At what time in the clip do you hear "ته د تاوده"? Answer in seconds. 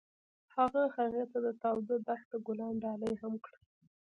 1.31-1.95